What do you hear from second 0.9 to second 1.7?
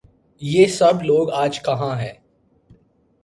لوگ آج